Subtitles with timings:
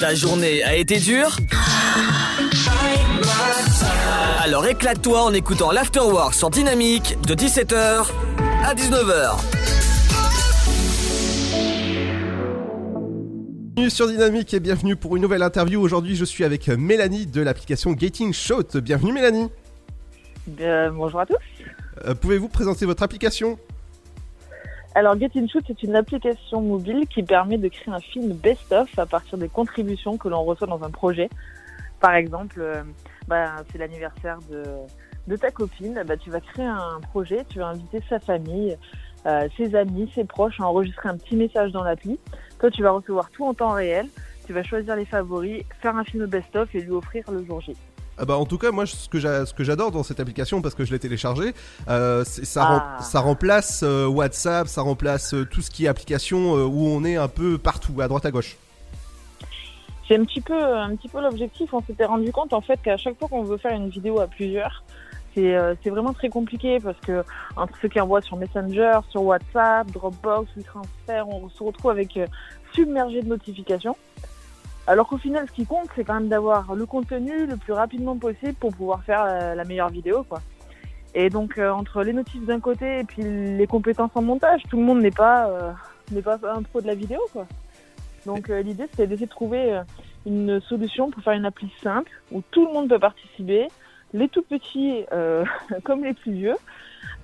[0.00, 1.36] Ta journée a été dure
[4.42, 8.06] Alors éclate-toi en écoutant l'Afterwork sur Dynamique de 17h
[8.64, 9.36] à 19h.
[13.74, 15.80] Bienvenue sur Dynamique et bienvenue pour une nouvelle interview.
[15.80, 18.80] Aujourd'hui, je suis avec Mélanie de l'application Gating Shot.
[18.80, 19.48] Bienvenue Mélanie.
[20.60, 21.36] Euh, bonjour à tous.
[22.06, 23.58] Euh, Pouvez-vous présenter votre application?
[24.98, 28.98] Alors, Get In Shoot est une application mobile qui permet de créer un film best-of
[28.98, 31.30] à partir des contributions que l'on reçoit dans un projet.
[32.00, 32.82] Par exemple, euh,
[33.28, 34.64] bah, c'est l'anniversaire de,
[35.28, 38.76] de ta copine, bah, tu vas créer un projet, tu vas inviter sa famille,
[39.26, 42.18] euh, ses amis, ses proches à enregistrer un petit message dans l'appli.
[42.58, 44.08] Toi, tu vas recevoir tout en temps réel,
[44.46, 47.76] tu vas choisir les favoris, faire un film best-of et lui offrir le jour J.
[48.20, 50.60] Ah bah en tout cas moi ce que j'a- ce que j'adore dans cette application
[50.60, 51.54] parce que je l'ai téléchargée
[51.88, 52.24] euh,
[52.62, 53.02] rem- Ah.
[53.02, 57.16] ça remplace euh, WhatsApp ça remplace euh, tout ce qui est application où on est
[57.16, 58.56] un peu partout à droite à gauche
[60.08, 61.72] C'est un petit peu, un petit peu l'objectif.
[61.74, 64.26] On s'était rendu compte en fait qu'à chaque fois qu'on veut faire une vidéo à
[64.26, 64.82] plusieurs,
[65.34, 67.22] c'est vraiment très compliqué parce que
[67.56, 72.18] entre ceux qui envoient sur Messenger, sur WhatsApp, Dropbox, WeTransfer, on se retrouve avec
[72.74, 73.96] submergé de notifications.
[74.88, 78.16] Alors qu'au final, ce qui compte, c'est quand même d'avoir le contenu le plus rapidement
[78.16, 80.40] possible pour pouvoir faire euh, la meilleure vidéo, quoi.
[81.14, 84.78] Et donc euh, entre les notifs d'un côté et puis les compétences en montage, tout
[84.78, 85.72] le monde n'est pas euh,
[86.10, 87.46] n'est pas un pro de la vidéo, quoi.
[88.24, 89.78] Donc l'idée, c'est d'essayer de trouver
[90.24, 93.68] une solution pour faire une appli simple où tout le monde peut participer,
[94.14, 95.04] les tout petits
[95.84, 96.56] comme les plus vieux,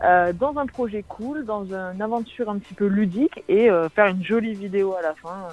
[0.01, 4.55] dans un projet cool, dans une aventure un petit peu ludique et faire une jolie
[4.55, 5.49] vidéo à la fin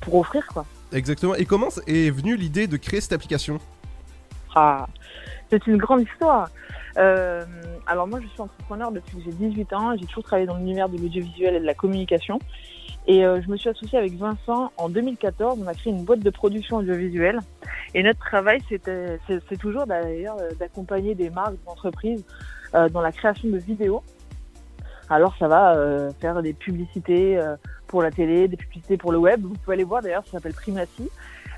[0.00, 0.66] pour offrir quoi.
[0.92, 3.58] exactement et comment est venue l'idée de créer cette application?
[4.54, 4.86] Ah,
[5.50, 6.48] c'est une grande histoire.
[6.96, 7.44] Euh,
[7.86, 9.96] alors moi, je suis entrepreneur depuis que j'ai 18 ans.
[9.96, 12.38] J'ai toujours travaillé dans l'univers de l'audiovisuel et de la communication.
[13.06, 15.60] Et euh, je me suis associée avec Vincent en 2014.
[15.62, 17.38] On a créé une boîte de production audiovisuelle.
[17.94, 22.24] Et notre travail, c'est, toujours d'ailleurs euh, d'accompagner des marques, des entreprises
[22.74, 24.02] euh, dans la création de vidéos.
[25.08, 27.56] Alors ça va euh, faire des publicités euh,
[27.86, 29.42] pour la télé, des publicités pour le web.
[29.42, 31.10] Vous pouvez aller voir d'ailleurs, ça s'appelle Primacy.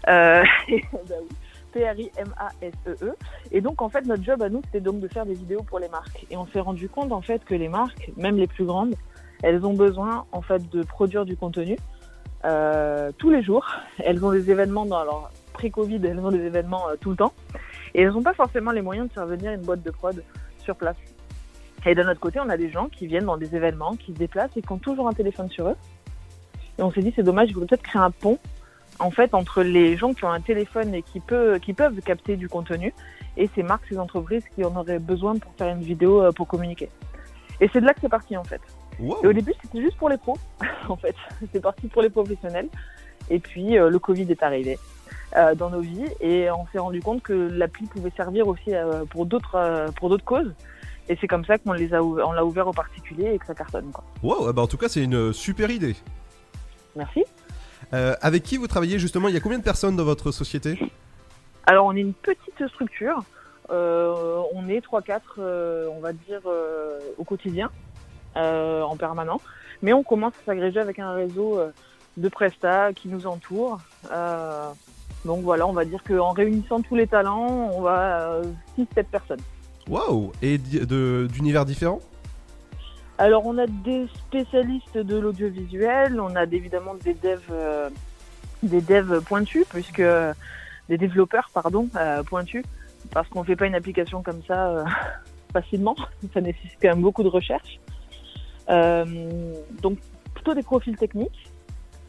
[0.08, 0.44] Euh.
[1.72, 3.04] P-R-I-M-A-S-E-E.
[3.04, 3.16] E.
[3.52, 5.78] Et donc, en fait, notre job à nous, c'était donc de faire des vidéos pour
[5.78, 6.26] les marques.
[6.30, 8.94] Et on s'est rendu compte, en fait, que les marques, même les plus grandes,
[9.42, 11.76] elles ont besoin, en fait, de produire du contenu
[12.44, 13.66] euh, tous les jours.
[13.98, 17.32] Elles ont des événements dans, alors, pré-Covid, elles ont des événements euh, tout le temps.
[17.94, 20.22] Et elles n'ont pas forcément les moyens de faire venir une boîte de prod
[20.60, 20.96] sur place.
[21.88, 24.18] Et d'un autre côté, on a des gens qui viennent dans des événements, qui se
[24.18, 25.76] déplacent et qui ont toujours un téléphone sur eux.
[26.78, 28.38] Et on s'est dit, c'est dommage, il faudrait peut-être créer un pont
[28.98, 32.36] en fait entre les gens qui ont un téléphone et qui, peut, qui peuvent capter
[32.36, 32.92] du contenu
[33.36, 36.46] et ces marques, ces entreprises qui en auraient besoin pour faire une vidéo euh, pour
[36.46, 36.90] communiquer.
[37.60, 38.60] Et c'est de là que c'est parti en fait.
[38.98, 39.18] Wow.
[39.22, 40.36] Et au début, c'était juste pour les pros,
[40.88, 41.14] en fait.
[41.52, 42.68] C'est parti pour les professionnels.
[43.30, 44.78] Et puis, euh, le Covid est arrivé
[45.36, 48.72] euh, dans nos vies et on s'est rendu compte que l'appli pouvait servir aussi
[49.10, 50.52] pour d'autres pour d'autres causes.
[51.08, 53.54] Et c'est comme ça qu'on les a on l'a ouvert aux particuliers et que ça
[53.54, 53.90] cartonne.
[53.92, 54.04] Quoi.
[54.22, 55.96] Wow, ah bah en tout cas c'est une super idée
[56.96, 57.24] Merci.
[57.94, 59.28] Euh, avec qui vous travaillez justement?
[59.28, 60.78] Il y a combien de personnes dans votre société?
[61.66, 63.22] Alors, on est une petite structure.
[63.70, 67.70] Euh, on est 3-4, euh, on va dire, euh, au quotidien,
[68.36, 69.40] euh, en permanent.
[69.82, 71.70] Mais on commence à s'agréger avec un réseau euh,
[72.16, 73.78] de prestats qui nous entoure.
[74.10, 74.70] Euh,
[75.24, 78.44] donc voilà, on va dire qu'en réunissant tous les talents, on va euh,
[78.78, 79.40] 6-7 personnes.
[79.88, 82.00] Waouh Et d'univers différents?
[83.16, 87.90] Alors, on a des spécialistes de l'audiovisuel, on a évidemment des devs, euh,
[88.62, 90.02] des devs pointus, puisque
[90.88, 92.64] des développeurs, pardon, euh, pointus,
[93.10, 94.84] parce qu'on fait pas une application comme ça euh,
[95.52, 95.96] facilement.
[96.32, 97.80] Ça nécessite quand même beaucoup de recherche.
[98.68, 99.04] Euh,
[99.82, 99.98] donc,
[100.34, 101.50] plutôt des profils techniques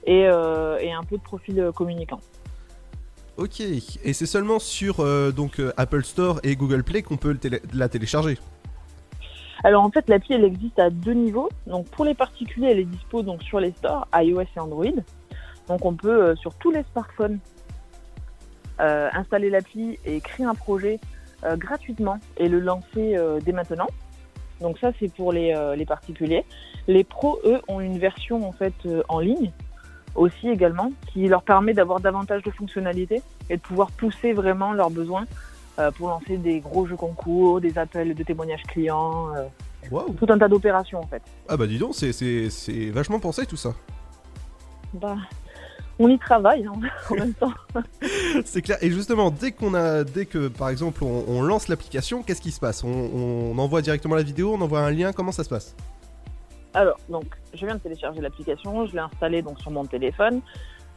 [0.05, 2.21] et, euh, un peu de profils euh, communicants.
[3.39, 7.39] Ok, et c'est seulement sur euh, donc euh, Apple Store et Google Play qu'on peut
[7.73, 8.37] la télécharger.
[9.63, 11.47] Alors en fait, l'appli elle existe à deux niveaux.
[11.65, 14.91] Donc pour les particuliers, elle est dispo donc sur les stores iOS et Android.
[15.69, 17.39] Donc on peut euh, sur tous les smartphones
[18.77, 21.01] installer l'appli et créer un projet
[21.57, 23.89] gratuitement et le lancer dès maintenant.
[24.61, 26.45] Donc ça c'est pour les, les particuliers.
[26.87, 28.73] Les pros eux ont une version en fait
[29.09, 29.51] en ligne
[30.19, 34.89] aussi également qui leur permet d'avoir davantage de fonctionnalités et de pouvoir pousser vraiment leurs
[34.89, 35.25] besoins
[35.79, 39.45] euh, pour lancer des gros jeux concours, des appels de témoignages clients, euh,
[40.19, 41.21] tout un tas d'opérations en fait.
[41.47, 43.73] Ah bah dis donc, c'est- c'est c'est vachement pensé tout ça.
[44.93, 45.15] Bah,
[45.99, 46.73] on y travaille hein,
[47.09, 47.53] en même temps.
[48.45, 48.77] C'est clair.
[48.81, 52.51] Et justement, dès qu'on a, dès que par exemple on, on lance l'application, qu'est-ce qui
[52.51, 52.83] se passe?
[52.83, 52.89] On,
[53.53, 55.75] on envoie directement la vidéo, on envoie un lien, comment ça se passe?
[56.73, 60.41] Alors, donc, je viens de télécharger l'application, je l'ai installée sur mon téléphone.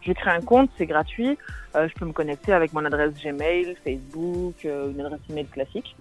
[0.02, 1.38] Je crée un compte, c'est gratuit.
[1.76, 5.96] Euh, je peux me connecter avec mon adresse Gmail, Facebook, euh, une adresse email classique.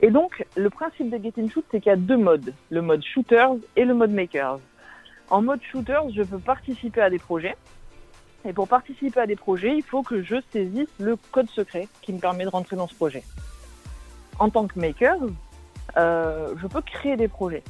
[0.00, 2.54] Et donc, le principe de Get In Shoot, c'est qu'il y a deux modes.
[2.70, 4.60] Le mode shooters et le mode makers.
[5.30, 7.56] En mode shooters, je peux participer à des projets.
[8.46, 12.12] Et pour participer à des projets, il faut que je saisisse le code secret qui
[12.12, 13.24] me permet de rentrer dans ce projet.
[14.38, 15.16] En tant que maker,
[15.96, 17.62] euh, je peux créer des projets.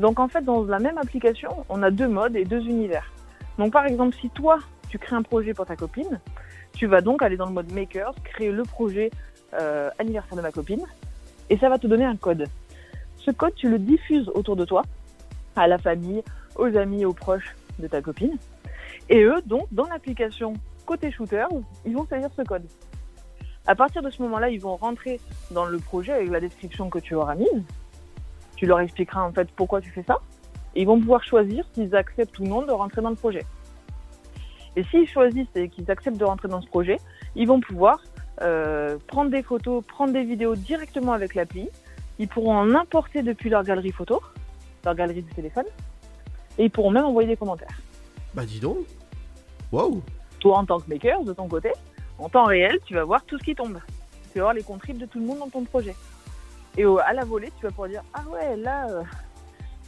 [0.00, 3.12] Donc en fait, dans la même application, on a deux modes et deux univers.
[3.58, 4.58] Donc par exemple, si toi,
[4.88, 6.20] tu crées un projet pour ta copine,
[6.72, 9.10] tu vas donc aller dans le mode maker, créer le projet
[9.54, 10.84] euh, anniversaire de ma copine,
[11.50, 12.48] et ça va te donner un code.
[13.18, 14.82] Ce code, tu le diffuses autour de toi,
[15.54, 16.22] à la famille,
[16.56, 18.38] aux amis, aux proches de ta copine.
[19.10, 20.54] Et eux, donc, dans l'application
[20.86, 21.46] côté shooter,
[21.84, 22.64] ils vont saisir ce code.
[23.66, 25.20] À partir de ce moment-là, ils vont rentrer
[25.50, 27.64] dans le projet avec la description que tu auras mise.
[28.60, 30.18] Tu leur expliqueras en fait pourquoi tu fais ça.
[30.74, 33.46] Et ils vont pouvoir choisir s'ils acceptent ou non de rentrer dans le projet.
[34.76, 36.98] Et s'ils choisissent et qu'ils acceptent de rentrer dans ce projet,
[37.36, 38.02] ils vont pouvoir
[38.42, 41.70] euh, prendre des photos, prendre des vidéos directement avec l'appli.
[42.18, 44.20] Ils pourront en importer depuis leur galerie photo,
[44.84, 45.64] leur galerie du téléphone,
[46.58, 47.80] et ils pourront même envoyer des commentaires.
[48.34, 48.76] Bah dis donc.
[49.72, 50.02] Wow.
[50.38, 51.72] Toi, en tant que maker, de ton côté,
[52.18, 53.78] en temps réel, tu vas voir tout ce qui tombe.
[54.32, 55.94] Tu vas voir les contribs de tout le monde dans ton projet.
[56.80, 59.02] Et au- à la volée, tu vas pouvoir dire Ah ouais, là, euh,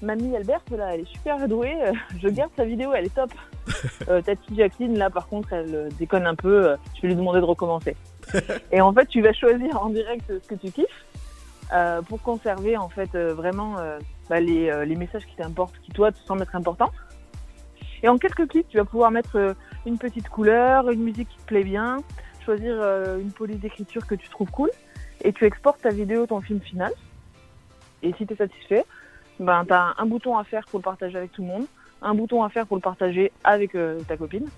[0.02, 3.32] mamie Alberte, là, elle est super douée, euh, je garde sa vidéo, elle est top.
[4.08, 7.40] Euh, Tati Jacqueline, là, par contre, elle euh, déconne un peu, je vais lui demander
[7.40, 7.96] de recommencer.
[8.72, 11.04] Et en fait, tu vas choisir en direct ce que tu kiffes
[12.08, 13.76] pour conserver, en fait, vraiment
[14.28, 16.90] bah, les, les messages qui t'importent, qui, toi, te semblent être importants.
[18.02, 19.54] Et en quelques clics, tu vas pouvoir mettre
[19.86, 21.96] une petite couleur, une musique qui te plaît bien,
[22.44, 22.74] choisir
[23.18, 24.70] une police d'écriture que tu trouves cool,
[25.22, 26.92] et tu exportes ta vidéo, ton film final.
[28.02, 28.84] Et si tu es satisfait,
[29.38, 31.66] ben, tu as un bouton à faire pour le partager avec tout le monde,
[32.02, 34.48] un bouton à faire pour le partager avec euh, ta copine.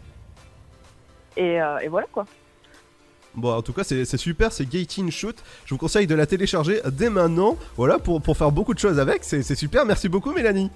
[1.37, 2.25] Et, euh, et voilà quoi.
[3.35, 5.43] Bon, en tout cas, c'est super, c'est Gating Shoot.
[5.65, 7.57] Je vous conseille de la télécharger dès maintenant.
[7.77, 9.25] Voilà, pour, pour faire beaucoup de choses avec.
[9.25, 9.85] C'est super.
[9.85, 10.71] Merci beaucoup, Mélanie.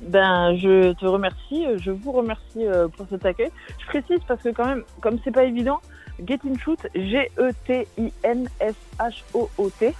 [0.00, 3.50] Ben, je te remercie, je vous remercie euh, pour cet accueil.
[3.80, 5.80] Je précise parce que quand même, comme c'est pas évident,
[6.26, 6.86] Get In Shoot,
[8.70, 9.94] G-E-T-I-N-S-H-O-O-T,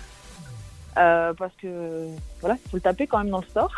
[0.99, 2.07] euh, parce que
[2.41, 3.73] voilà, il faut le taper quand même dans le store.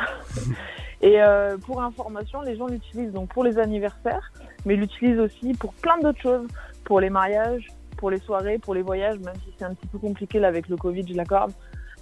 [1.03, 4.33] Et euh, pour information, les gens l'utilisent donc pour les anniversaires,
[4.65, 6.47] mais l'utilisent aussi pour plein d'autres choses,
[6.85, 7.67] pour les mariages,
[7.97, 10.69] pour les soirées, pour les voyages, même si c'est un petit peu compliqué là avec
[10.69, 11.53] le Covid, je l'accorde,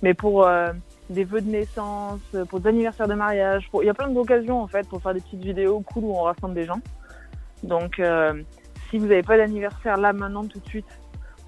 [0.02, 0.72] mais pour euh,
[1.08, 2.20] des vœux de naissance,
[2.50, 3.68] pour des anniversaires de mariage.
[3.70, 6.14] pour- Il y a plein d'occasions en fait pour faire des petites vidéos cool où
[6.16, 6.80] on rassemble des gens.
[7.62, 7.98] Donc
[8.90, 10.86] si vous n'avez pas d'anniversaire là maintenant tout de suite,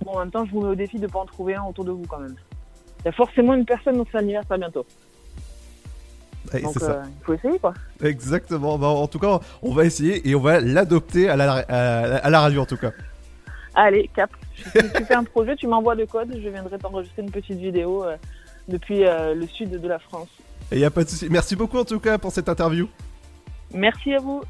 [0.04, 1.84] bon en même temps je vous mets au défi de pas en trouver un autour
[1.84, 2.36] de vous quand même.
[3.00, 4.86] Il y a forcément une personne dont c'est l'anniversaire bientôt.
[6.54, 7.74] Et Donc euh, il faut essayer quoi.
[8.02, 8.78] Exactement.
[8.78, 12.30] Bah, en tout cas, on va essayer et on va l'adopter à la, à, à
[12.30, 12.92] la radio en tout cas.
[13.74, 14.30] Allez, cap.
[14.54, 18.04] Si tu fais un projet, tu m'envoies le code, je viendrai t'enregistrer une petite vidéo
[18.04, 18.16] euh,
[18.68, 20.28] depuis euh, le sud de la France.
[20.70, 21.28] Et y a pas de souci.
[21.30, 22.88] Merci beaucoup en tout cas pour cette interview.
[23.72, 24.42] Merci à vous.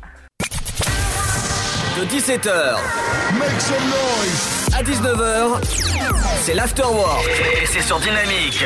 [1.97, 2.77] De 17h
[4.75, 5.61] à 19h,
[6.43, 7.29] c'est l'afterwork.
[7.63, 8.65] Et c'est sur Dynamique.